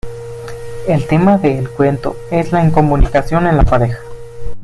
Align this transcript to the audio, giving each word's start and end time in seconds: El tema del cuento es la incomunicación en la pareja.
El 0.87 1.05
tema 1.05 1.37
del 1.37 1.69
cuento 1.69 2.15
es 2.31 2.51
la 2.51 2.63
incomunicación 2.65 3.45
en 3.45 3.55
la 3.57 3.63
pareja. 3.65 3.99